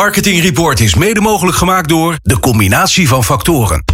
[0.00, 3.84] Marketing Report is mede mogelijk gemaakt door de combinatie van factoren.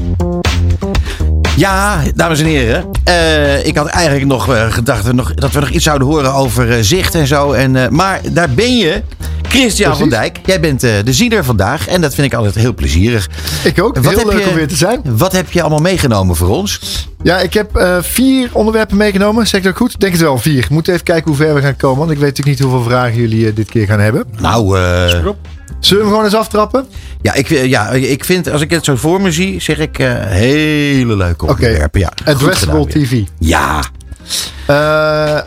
[1.57, 2.85] Ja, dames en heren.
[3.05, 6.09] eh, ik had eigenlijk nog eh, gedacht dat we nog, dat we nog iets zouden
[6.09, 7.53] horen over eh, zicht en zo.
[7.53, 9.03] En, eh, maar daar ben je.
[9.49, 9.99] Christian Precies.
[9.99, 11.89] van Dijk, jij bent eh, de ziener vandaag.
[11.89, 13.29] En dat vind ik altijd heel plezierig.
[13.65, 13.95] Ik ook.
[13.95, 15.01] Wat Heel heb leuk je- om weer te zijn.
[15.05, 16.81] Wat heb je allemaal meegenomen voor ons?
[17.23, 19.47] Ja, ik heb eh, vier onderwerpen meegenomen.
[19.47, 20.01] Zeg ik dat goed?
[20.01, 20.61] Denk het wel, vier.
[20.69, 21.99] We moeten even kijken hoe ver we gaan komen.
[21.99, 24.25] Want ik weet natuurlijk niet hoeveel vragen jullie dit keer gaan hebben.
[24.41, 25.25] Nou, eh,
[25.87, 26.87] Zullen we hem gewoon eens aftrappen?
[27.23, 29.99] ja, ik, eh, ja, ik vind, als ik het zo voor me zie, zeg ik
[29.99, 32.01] eh, hele leuke onderwerpen.
[32.01, 33.03] Ja, goed Addressable gedaan.
[33.05, 33.23] TV.
[33.39, 33.83] Ja,
[34.67, 35.41] Eh,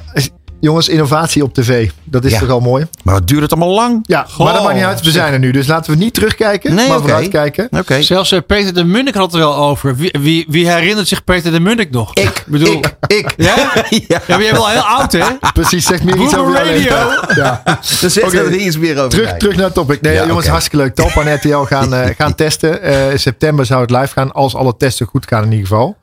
[0.59, 1.89] jongens, innovatie op tv.
[2.09, 2.39] Dat is Ja.
[2.39, 2.87] toch al mooi?
[3.03, 3.99] maar wat duurt het allemaal lang?
[4.03, 5.01] Ja, maar dat maakt niet uit.
[5.01, 5.51] We zijn er nu.
[5.51, 7.05] Dus laten we niet terugkijken, Nee, maar oké.
[7.07, 7.67] vooruitkijken.
[7.71, 8.01] Oké.
[8.01, 9.95] Zelfs eh, Peter de Munnik had het er wel over.
[9.95, 12.13] Wie, wie, wie herinnert zich Peter de Munnik nog?
[12.13, 13.33] Ik, bedoel- ik, ik.
[13.37, 13.55] Ja?
[13.89, 13.99] ja.
[14.07, 15.25] Ja, maar jij bent wel heel oud, hè?
[15.53, 16.95] Precies, zegt meer iets over Radio.
[17.35, 17.61] Ja.
[17.63, 18.29] Oké.
[18.29, 19.09] we er iets meer over.
[19.09, 20.01] Terug, terug naar het topic.
[20.01, 20.95] Nee, Ja, jongens, hartstikke leuk.
[20.95, 22.81] Talpa en RTL gaan, eh, gaan testen.
[22.81, 25.97] Eh, in september zou het live gaan, als alle testen goed gaan in ieder geval.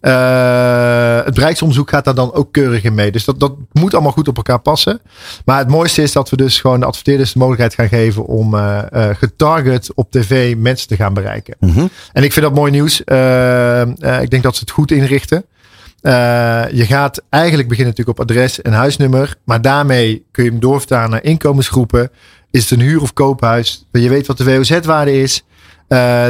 [0.00, 3.10] Eh, het bereiksonderzoek gaat daar dan ook keurig in mee.
[3.12, 5.00] Dus dat, dat moet allemaal goed op elkaar passen.
[5.44, 8.54] Maar het mooiste is dat we dus gewoon de adverteerders de mogelijkheid gaan geven om
[8.54, 11.56] eh, eh, getarget op tv mensen te gaan bereiken.
[11.60, 11.86] Mhm.
[12.12, 13.04] En ik vind dat mooi nieuws.
[13.04, 13.80] Eh,
[14.20, 15.44] ik denk dat ze het goed inrichten.
[16.72, 19.36] Je gaat eigenlijk beginnen natuurlijk op adres en huisnummer.
[19.44, 22.10] Maar daarmee kun je hem doorvertalen naar inkomensgroepen.
[22.50, 23.86] Is het een huur- of koophuis?
[23.92, 25.44] Je weet wat de WOZ-waarde is.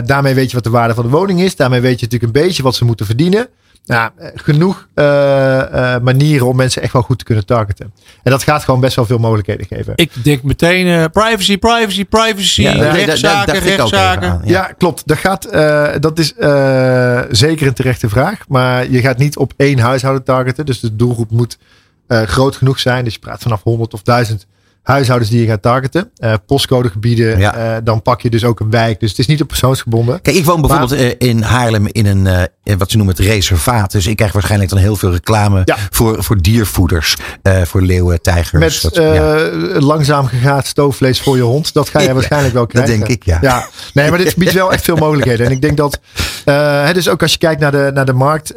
[0.05, 1.57] Daarmee weet je wat de waarde van de woning is.
[1.57, 3.49] Daarmee weet je natuurlijk een beetje wat ze moeten verdienen.
[3.87, 7.93] Nou, eh, genoeg eh, eh, manieren om mensen echt wel goed te kunnen targeten.
[8.23, 9.93] En dat gaat gewoon best wel veel mogelijkheden geven.
[9.97, 12.63] Ik denk meteen eh, privacy, privacy, privacy.
[12.63, 14.31] Ja, daar- daar- rechtszaken, daar dacht ik ook even rechtszaken.
[14.31, 14.41] aan.
[14.45, 15.03] Ja, klopt.
[15.07, 18.39] Dat, gaat, eh, dat is eh, zeker een terechte vraag.
[18.49, 20.67] Maar je gaat niet op één huishouden targeten.
[20.67, 21.59] Dus de doelgroep moet
[22.07, 23.05] eh, groot genoeg zijn.
[23.05, 24.47] Dus je praat vanaf 100 of 1000
[24.85, 26.11] huishoudens die je gaat targeten.
[26.17, 27.39] Eh, postcodegebieden.
[27.39, 27.55] Ja.
[27.57, 29.01] eh, dan pak je dus ook een wijk.
[29.01, 30.21] Dus het is niet op persoonsgebonden.
[30.23, 33.93] Kijk, ik woon bijvoorbeeld eh, in Haarlem in een, in wat ze noemen het reservaat.
[33.93, 35.77] Dus ik krijg waarschijnlijk dan heel veel reclame Ja.
[35.91, 37.17] voor, voor diervoeders.
[37.65, 38.83] voor leeuwen, tijgers.
[38.83, 39.51] Met dat- ja.
[39.81, 41.73] langzaam gegaat stoofvlees voor je hond.
[41.75, 42.99] Dat ga je Ja, waarschijnlijk wel dat krijgen.
[42.99, 43.67] denk ik, ja.
[43.95, 45.47] Nee, maar dit biedt wel echt veel mogelijkheden.
[45.47, 46.01] En ik denk dat,
[46.45, 48.53] hè, dus ook als je kijkt naar de, naar de markt,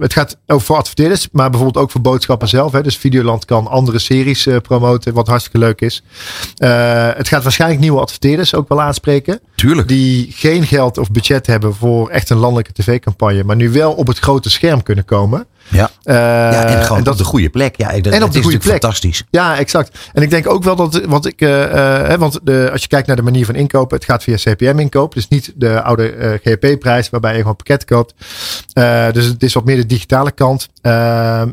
[0.00, 2.72] het gaat ook voor adverteerders, maar bijvoorbeeld ook voor boodschappen zelf.
[2.72, 2.82] Hè.
[2.82, 6.02] Dus Videoland kan andere series promoten, wat hartstikke leuk is.
[6.56, 9.40] Eh, het gaat waarschijnlijk nieuwe adverteerders ook wel aanspreken.
[9.54, 9.88] Tuurlijk.
[9.88, 14.06] Die geen geld of budget hebben voor echt een landelijke tv-campagne, maar nu wel op
[14.06, 15.46] het grote scherm kunnen komen.
[15.70, 15.90] Ja.
[16.02, 17.76] Eh, ja, en gewoon dat op de goede plek.
[17.76, 18.70] Ja, dat, op dat de goede plek.
[18.70, 19.24] fantastisch.
[19.30, 19.98] ja, exact.
[20.12, 22.88] En ik denk ook wel dat, want ik, eh, eh, hè, want de, als je
[22.88, 25.14] kijkt naar de manier van inkopen, het gaat via CPM-inkoop.
[25.14, 28.14] Dus niet de oude GP-prijs waarbij je gewoon pakket koopt.
[29.12, 30.68] Dus het is wat meer de digitale kant.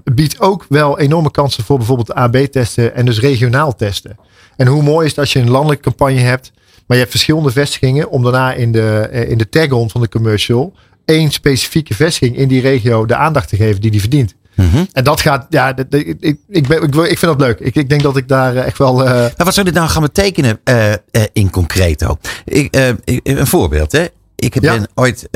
[0.03, 4.17] Biedt ook wel enorme kansen voor bijvoorbeeld AB-testen en dus regionaal testen.
[4.55, 6.51] En hoe mooi is het als je een landelijke campagne hebt,
[6.85, 10.73] maar je hebt verschillende vestigingen om daarna in de, in de tag-on van de commercial
[11.07, 14.35] één specifieke vestiging in die regio de aandacht te geven die die verdient.
[14.55, 14.85] Mhm.
[14.91, 17.59] En dat gaat, ja, ik, ik, ik, ben, ik, vind dat leuk.
[17.59, 19.03] Ik, ik denk dat ik daar eh, echt wel.
[19.05, 20.93] eh, Maar wat zou dit nou gaan betekenen eh,
[21.33, 22.17] in concreto?
[22.45, 22.75] Ik,
[23.23, 23.91] een voorbeeld.
[23.91, 24.05] Hè?
[24.35, 24.59] Ik Ja.
[24.73, 25.27] ben ooit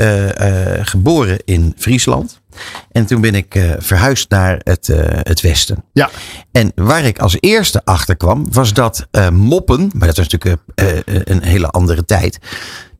[0.82, 2.40] geboren in Friesland.
[2.92, 4.86] En toen ben ik verhuisd naar het,
[5.22, 5.84] het westen.
[5.92, 6.10] ja,
[6.52, 10.60] En waar ik als eerste achter kwam, was dat moppen, maar dat was natuurlijk
[11.24, 12.38] een hele andere tijd.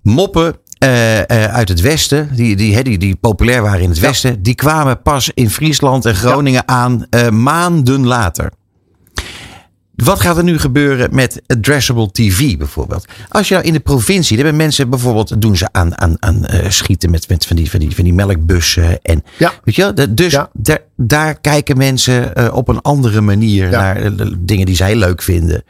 [0.02, 4.06] Moppen eh, eh, uit het westen, die, die, die, die populair waren in het Ja.
[4.06, 8.50] westen, die kwamen pas in Friesland en Groningen aan eh, maanden later.
[9.94, 13.04] Wat gaat er nu gebeuren met addressable TV bijvoorbeeld?
[13.28, 16.46] Als je nou in de provincie, daar hebben mensen bijvoorbeeld, doen ze aan, aan, aan
[16.68, 19.00] schieten met, met van, die, van, die, van die melkbussen.
[19.02, 19.52] En, Ja.
[19.64, 20.06] Weet je wel?
[20.14, 20.50] Dus Ja.
[20.52, 25.62] daar, daar kijken mensen op een andere manier naar dingen die zij leuk vinden.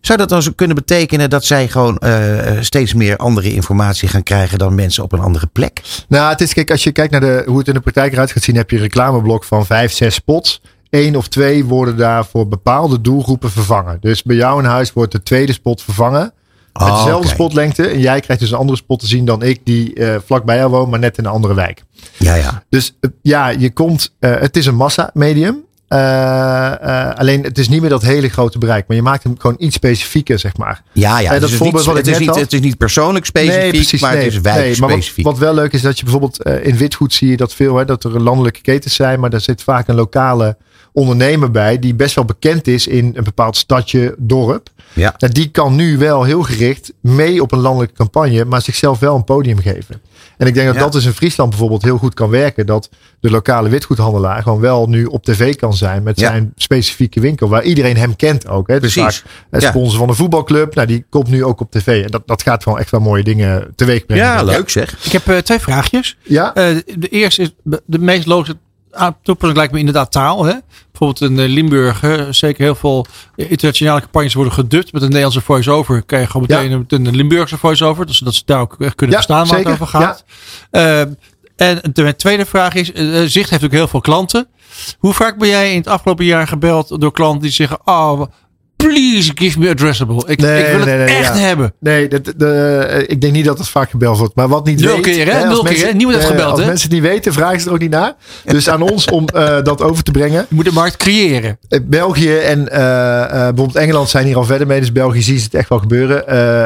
[0.00, 4.08] Zou dat dan zo kunnen betekenen dat zij gewoon eh, eh, steeds meer andere informatie
[4.08, 5.82] gaan krijgen dan mensen op een andere plek?
[6.08, 8.32] nou, het is, kijk, als je kijkt naar de, hoe het in de praktijk eruit
[8.32, 10.60] gaat zien, heb je een reclameblok van vijf, zes spots.
[10.90, 13.98] Eén of twee worden daar voor bepaalde doelgroepen vervangen.
[14.00, 16.32] Dus bij jou in huis wordt de tweede spot vervangen.
[16.72, 17.86] Met Oh, dezelfde spotlengte.
[17.86, 20.56] En jij krijgt dus een andere spot te zien dan ik, die eh vlak bij
[20.56, 21.84] jou woont, maar net in een andere wijk.
[22.16, 22.62] Ja, ja.
[22.68, 25.64] Dus eh, ja, je komt, eh, het is een massa-medium.
[25.88, 28.84] Eh, eh, alleen het is niet meer dat hele grote bereik.
[28.86, 30.82] Maar je maakt hem gewoon iets specifieker, zeg maar.
[30.92, 31.24] Ja, ja.
[31.24, 32.40] Eh, dat dus het, is voorbeeld niet, wat ik het, is niet, had.
[32.40, 35.24] het is niet persoonlijk specifiek, maar het is maar wat, wijkspecifiek.
[35.24, 38.04] wat wel leuk is dat je bijvoorbeeld in witgoed zie je dat veel, hè, dat
[38.04, 40.56] er landelijke ketens zijn, maar daar zit vaak een lokale
[40.98, 44.68] ondernemer bij die best wel bekend is in een bepaald stadje, dorp.
[44.92, 45.14] Ja.
[45.18, 49.14] Nou, die kan nu wel heel gericht mee op een landelijke campagne, maar zichzelf wel
[49.16, 50.00] een podium geven.
[50.36, 50.80] En ik denk dat Ja.
[50.82, 52.66] dat dus in Friesland bijvoorbeeld heel goed kan werken.
[52.66, 52.88] Dat
[53.20, 56.28] de lokale witgoedhandelaar gewoon wel nu op tv kan zijn met Ja.
[56.28, 57.48] zijn specifieke winkel.
[57.48, 58.68] Waar iedereen hem kent ook.
[58.68, 58.80] Hè.
[58.80, 59.24] Dus Precies.
[59.50, 59.68] vaak Ja.
[59.68, 60.74] sponsor van een voetbalclub.
[60.74, 62.04] Nou, die komt nu ook op tv.
[62.04, 64.24] En dat, dat gaat gewoon echt wel mooie dingen teweeg brengen.
[64.24, 65.04] Ja, leuk zeg.
[65.04, 66.16] Ik heb eh, twee vraagjes.
[66.22, 67.50] Ja, Eh, de eerste is
[67.86, 68.56] de meest logische
[69.22, 70.44] toepassing lijkt me inderdaad taal.
[70.44, 70.54] Hè?
[70.90, 73.06] Bijvoorbeeld in eh, Limburg, hè, zeker heel veel
[73.36, 76.02] internationale campagnes worden gedubt met een Nederlandse voice-over.
[76.02, 79.16] Kan je gewoon meteen een, een Limburgse voice-over, dus dat ze daar ook echt kunnen
[79.16, 79.72] Ja, verstaan waar zeker.
[79.72, 80.24] het over gaat.
[80.70, 81.00] Eh,
[81.56, 84.48] en de tweede vraag is, eh, Zicht heeft ook heel veel klanten.
[84.98, 88.22] Hoe vaak ben jij in het afgelopen jaar gebeld door klanten die zeggen, oh,
[88.78, 90.22] please give me addressable.
[90.26, 91.44] Ik, Nee, ik wil nee, het nee, echt ja.
[91.44, 91.72] hebben.
[91.80, 94.34] Nee, de, eh, ik denk niet dat het vaak gebeld wordt.
[94.34, 95.02] Maar wat niet Nul weet...
[95.02, 95.38] keer, hè?
[95.38, 95.92] als Nul keer, hè?
[95.92, 96.66] Niemand heeft gebeld, Als hè?
[96.66, 98.14] mensen het niet weten, vragen ze er ook niet naar.
[98.44, 100.46] Dus aan ons om eh, dat over te brengen.
[100.48, 101.58] Je moet de markt creëren.
[101.68, 104.80] Eh, België en bijvoorbeeld Engeland zijn hier al verder mee.
[104.80, 106.22] Dus België zien ze het echt wel gebeuren.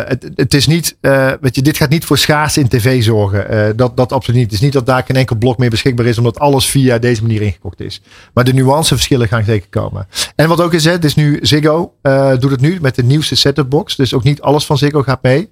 [0.08, 0.96] Het, het is niet,
[1.40, 3.76] weet je, dit gaat niet voor schaars in tv zorgen.
[3.76, 4.50] Dat, dat absoluut niet.
[4.50, 6.18] Het is niet dat daar geen enkel blok meer beschikbaar is.
[6.18, 8.02] Omdat alles via deze manier ingekocht is.
[8.34, 10.06] Maar de nuanceverschillen gaan zeker komen.
[10.36, 13.02] En wat ook is, hè, het is nu Ziggo eh, doet het nu met de
[13.02, 13.96] nieuwste set-top box.
[13.96, 15.50] Dus ook niet alles van Ziggo gaat mee.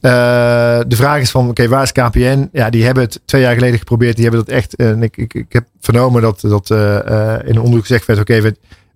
[0.00, 0.10] Eh,
[0.86, 2.48] de vraag is van, oké, waar is KPN?
[2.52, 4.16] Ja, die hebben het twee jaar geleden geprobeerd.
[4.16, 4.76] Die hebben dat echt.
[4.76, 8.52] eh, En ik, ik, ik heb vernomen dat, dat in een onderzoek gezegd werd: oké,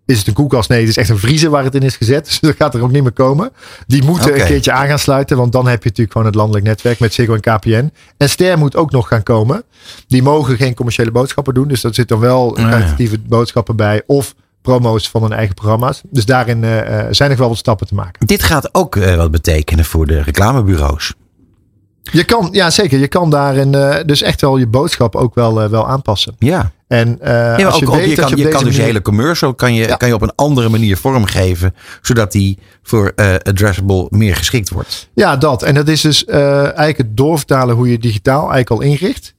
[0.07, 0.69] is het een koelkast?
[0.69, 2.25] Nee, het is echt een vriezer waar het in is gezet.
[2.29, 3.51] Dus dat gaat er ook niet meer komen.
[3.87, 5.37] Die moeten een keertje aan gaan sluiten.
[5.37, 7.93] Want dan heb je natuurlijk gewoon het landelijk netwerk met Ziggo en KPN.
[8.17, 9.63] En Ster moet ook nog gaan komen.
[10.09, 11.69] Die mogen geen commerciële boodschappen doen.
[11.69, 12.69] Dus dat zit dan wel ja.
[12.69, 14.03] kwalitatieve boodschappen bij.
[14.07, 16.03] Of promo's van hun eigen programma's.
[16.11, 18.27] Dus daarin eh, eh, zijn er wel wat stappen te maken.
[18.27, 21.15] Dit gaat ook eh, wat betekenen voor de reclamebureaus.
[22.03, 23.71] Je kan, ja zeker, je kan daarin
[24.07, 26.35] dus echt wel je boodschap ook wel, wel aanpassen.
[26.39, 26.73] Ja.
[26.89, 29.55] En Ja, als ook, je ook, weet je kan, je kan dus je hele commercial
[29.55, 29.97] kan je, Ja.
[29.97, 31.75] kan je op een andere manier vormgeven.
[32.03, 33.13] Zodat die voor
[33.43, 35.09] addressable meer geschikt wordt.
[35.15, 35.63] Ja, dat.
[35.63, 39.35] En dat is dus eigenlijk het doorvertalen hoe je digitaal eigenlijk al inricht.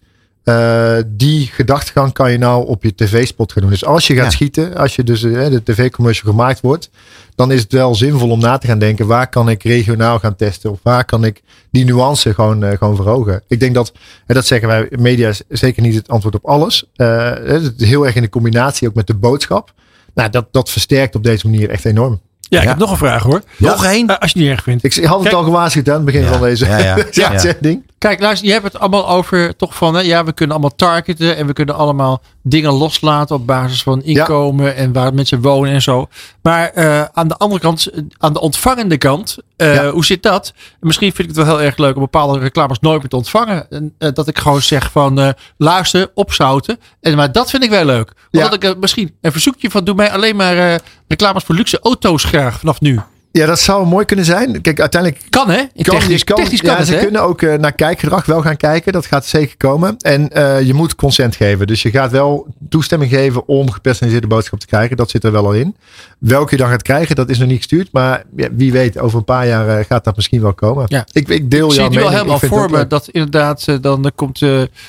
[0.45, 3.71] Eh, die gedachtegang kan je nou op je tv-spot gaan doen.
[3.71, 4.29] Dus als je gaat Ja.
[4.29, 6.89] schieten, als je dus eh, de tv-commercial gemaakt wordt,
[7.35, 10.35] dan is het wel zinvol om na te gaan denken: waar kan ik regionaal gaan
[10.35, 10.71] testen?
[10.71, 13.41] Of waar kan ik die nuance gewoon, eh, gewoon verhogen?
[13.47, 13.93] Ik denk dat,
[14.25, 16.83] en dat zeggen wij, media is zeker niet het antwoord op alles.
[16.95, 19.73] Eh, het is heel erg in de combinatie ook met de boodschap.
[20.13, 22.21] Nou, dat, dat versterkt op deze manier echt enorm.
[22.49, 22.69] Ja, ik Ja.
[22.69, 23.41] heb nog een vraag hoor.
[23.57, 24.07] Nog één?
[24.09, 24.83] Eh, als je het niet erg vindt.
[24.83, 26.95] Ik had het Kijk- al gewaarschuwd aan het begin Ja, van deze ja, ja.
[26.95, 27.29] deze Ja.
[27.29, 27.83] uitzending.
[27.97, 31.35] Kijk, luister, je hebt het allemaal over toch van, hè, ja, we kunnen allemaal targeten
[31.37, 35.81] en we kunnen allemaal dingen loslaten op basis van inkomen en waar mensen wonen en
[35.81, 36.07] zo.
[36.41, 39.89] Maar eh, aan de andere kant, aan de ontvangende kant, eh, Ja.
[39.89, 40.53] hoe zit dat?
[40.79, 43.67] Misschien vind ik het wel heel erg leuk om bepaalde reclames nooit meer te ontvangen.
[43.69, 46.79] En, dat ik gewoon zeg van, eh, luister, opzouten.
[47.01, 48.11] En, maar dat vind ik wel leuk.
[48.31, 48.69] Omdat Ja.
[48.69, 52.59] ik misschien een verzoekje van, doe mij alleen maar eh, reclames voor luxe auto's graag
[52.59, 52.99] vanaf nu.
[53.37, 54.61] Ja, dat zou mooi kunnen zijn.
[54.61, 55.61] Kijk, uiteindelijk Kan hè?
[55.73, 56.99] Ik kan, technisch, kan, technisch kan ja, het ze hè?
[56.99, 58.93] kunnen ook eh, naar kijkgedrag wel gaan kijken.
[58.93, 59.95] Dat gaat zeker komen.
[59.97, 61.67] En eh, je moet consent geven.
[61.67, 64.97] Dus je gaat wel toestemming geven om gepersonaliseerde boodschap te krijgen.
[64.97, 65.75] Dat zit er wel al in.
[66.19, 67.89] Welke je dan gaat krijgen, dat is nog niet gestuurd.
[67.91, 70.85] Maar ja, wie weet, over een paar jaar eh, gaat dat misschien wel komen.
[70.87, 71.05] Ja.
[71.11, 72.27] Ik, ik deel Ik zie jouw het nu al mening.
[72.27, 72.87] helemaal Ik voor me.
[72.87, 74.39] Dat inderdaad, dan komt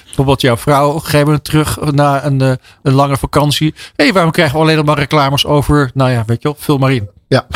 [0.04, 2.40] bijvoorbeeld jouw vrouw op een gegeven moment terug na een,
[2.82, 3.74] een lange vakantie.
[3.76, 6.56] Hé, hey, waarom krijgen we alleen nog maar reclames over, nou ja, weet je wel,
[6.58, 7.15] vul maar in.
[7.28, 7.46] Ja,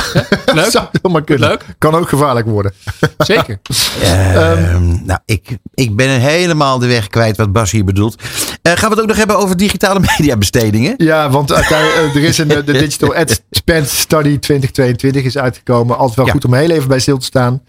[0.55, 0.71] Leuk.
[0.71, 1.49] zou helemaal kunnen.
[1.49, 1.65] Leuk.
[1.79, 2.73] Kan ook gevaarlijk worden.
[3.19, 3.61] Zeker.
[4.03, 8.23] Ehm, nou, ik, ik ben helemaal de weg kwijt wat Bas hier bedoelt.
[8.63, 10.95] Eh, gaan we het ook nog hebben over digitale mediabestedingen?
[10.97, 11.71] Ja, want eh,
[12.15, 15.97] er is een eh, de Digital Ad Spend Study 2022 is uitgekomen.
[15.97, 16.33] Altijd wel Ja.
[16.33, 17.63] goed om heel even bij stil te staan.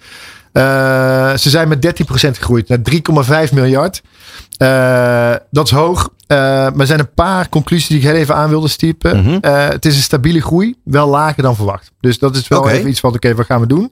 [0.52, 0.64] Eh,
[1.38, 2.80] ze zijn met 13% gegroeid naar
[3.48, 4.02] 3,5 miljard.
[4.62, 6.10] Eh, dat is hoog.
[6.28, 9.18] Eh, maar er zijn een paar conclusies die ik heel even aan wilde stiepen.
[9.24, 9.38] Mhm.
[9.42, 11.92] Eh, het is een stabiele groei, wel lager dan verwacht.
[12.00, 13.92] Dus dat is wel even iets van, oké, wat gaan we doen?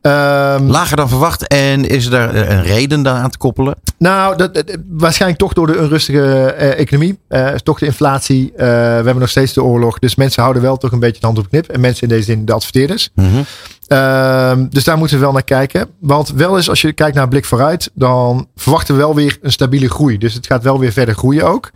[0.00, 1.46] Ehm, Lager dan verwacht.
[1.46, 3.74] En is er daar een reden dan aan te koppelen?
[3.98, 7.18] nou, dat, dat- waarschijnlijk toch door de onrustige economie.
[7.62, 8.52] Toch de inflatie.
[8.56, 9.98] We hebben nog steeds de oorlog.
[9.98, 11.68] Dus mensen houden wel toch een beetje de hand op knip.
[11.68, 13.10] En mensen in deze zin de adverteerders.
[13.14, 13.42] Mhm.
[13.90, 15.88] Ehm, dus daar moeten we wel naar kijken.
[16.00, 17.90] Want wel eens als je kijkt naar een blik vooruit.
[17.94, 20.18] Dan verwachten we wel weer een stabiele groei.
[20.18, 21.70] Dus het gaat wel weer verder groeien ook.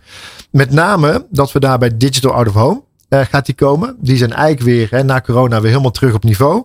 [0.51, 3.95] Met name dat we daar bij Digital Out of Home eh, gaat die komen.
[3.99, 6.63] Die zijn eigenlijk weer hè, na corona weer helemaal terug op niveau.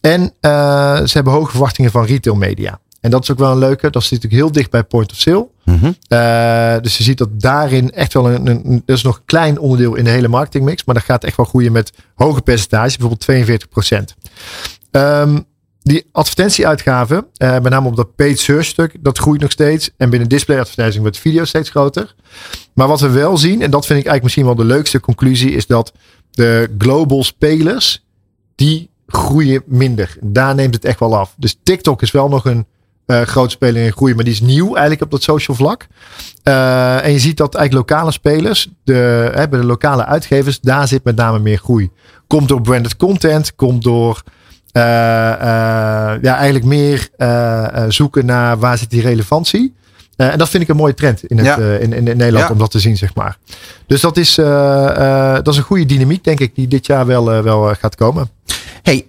[0.00, 0.50] En eh,
[0.96, 2.80] ze hebben hoge verwachtingen van retail media.
[3.00, 3.90] En dat is ook wel een leuke.
[3.90, 5.48] Dat zit natuurlijk heel dicht bij point of sale.
[5.64, 5.92] Mhm.
[6.08, 9.58] Eh, dus je ziet dat daarin echt wel een, een, dat is nog een klein
[9.58, 10.84] onderdeel in de hele marketingmix.
[10.84, 13.68] Maar dat gaat echt wel groeien met hoge percentages, bijvoorbeeld 42
[14.96, 15.38] Ehm,
[15.82, 19.90] die advertentieuitgaven, uh, met name op dat paid search stuk, dat groeit nog steeds.
[19.96, 22.14] En binnen display advertising wordt video steeds groter.
[22.72, 25.50] Maar wat we wel zien, en dat vind ik eigenlijk misschien wel de leukste conclusie,
[25.50, 25.92] is dat
[26.30, 28.04] de global spelers,
[28.54, 30.16] die groeien minder.
[30.20, 31.34] Daar neemt het echt wel af.
[31.38, 32.66] Dus TikTok is wel nog een
[33.06, 35.86] uh, grote speler in groei, maar die is nieuw eigenlijk op dat social vlak.
[36.44, 40.88] Uh, en je ziet dat eigenlijk lokale spelers, de, hè, bij de lokale uitgevers, daar
[40.88, 41.90] zit met name meer groei.
[42.26, 44.22] Komt door branded content, komt door
[44.76, 44.82] uh,
[46.22, 47.08] ja, eigenlijk meer
[47.88, 49.74] zoeken naar waar zit die relevantie.
[50.16, 52.70] en dat vind ik een mooie trend in, het, in, in, in, Nederland om dat
[52.70, 53.36] te zien, zeg maar.
[53.86, 57.74] Dus dat is, dat is een goede dynamiek, denk ik, die dit jaar wel, wel
[57.74, 58.30] gaat komen
[58.86, 59.06] hey,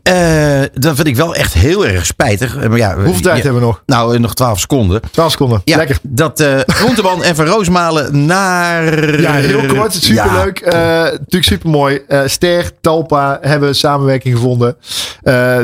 [0.61, 2.57] uh, dat vind ik wel echt heel erg spijtig.
[2.57, 3.83] Eh, maar ja, Hoeveel tijd hebben we nog?
[3.85, 5.01] Nou, eh, nog 12 seconden.
[5.11, 5.99] 12 seconden, ja, lekker.
[6.01, 9.19] Dat uh, Groenteman en Van Roosmalen naar...
[9.21, 9.93] Ja, heel kort.
[9.93, 10.71] Superleuk.
[10.71, 11.05] Ja.
[11.05, 12.01] Uh, natuurlijk supermooi.
[12.07, 14.77] Uh, Ster, Talpa hebben samenwerking gevonden.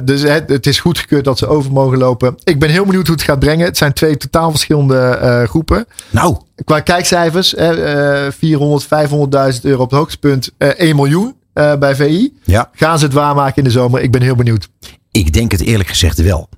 [0.03, 2.35] dus het, het, is goedgekeurd dat ze over mogen lopen.
[2.43, 3.65] Ik ben heel benieuwd hoe het gaat brengen.
[3.65, 5.85] Het zijn twee totaal verschillende groepen.
[6.09, 6.37] Nou.
[6.65, 7.53] Qua kijkcijfers,
[8.37, 12.33] 400, 500.000 euro op het hoogtepunt, 1 miljoen uh, bij VI.
[12.43, 12.69] Ja.
[12.73, 14.01] Gaan ze het waarmaken in de zomer?
[14.01, 14.69] Ik ben heel benieuwd.
[15.11, 16.49] Ik denk het eerlijk gezegd wel.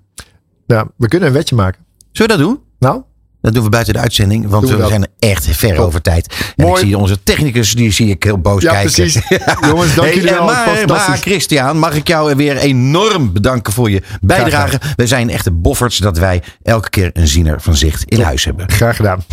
[0.97, 1.85] We kunnen een wetje maken.
[2.11, 2.63] Zullen we dat doen?
[2.79, 3.03] Nou?
[3.45, 6.35] Dat doen we buiten de uitzending, want we, we zijn echt ver over tijd.
[6.55, 6.81] En Mooi.
[6.81, 8.91] ik zie onze technicus, die zie ik heel boos ja, kijken.
[8.91, 9.21] Precies.
[9.69, 10.45] Jongens, dank hey, jullie wel.
[10.45, 14.79] Maar, maar Christian, mag ik jou weer enorm bedanken voor je bijdrage.
[14.95, 18.69] We zijn echte bofferts dat wij elke keer een ziener van zicht in huis hebben.
[18.69, 19.23] Graag gedaan.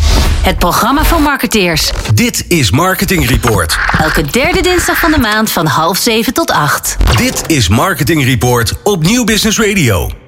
[0.41, 1.91] Het programma van marketeers.
[2.13, 3.77] Dit is Marketing Report.
[3.99, 6.97] Elke derde dinsdag van de maand van half zeven tot acht.
[7.17, 10.22] Dit is Marketing Report op Nieuw Business Radio.